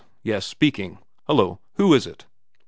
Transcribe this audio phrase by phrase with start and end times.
[0.23, 0.97] Yes, speaking.
[1.27, 1.59] Hullo.
[1.75, 2.25] Who is it